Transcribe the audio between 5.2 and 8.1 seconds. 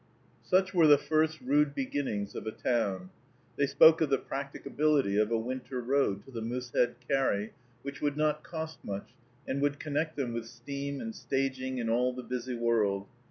a winter road to the Moosehead Carry, which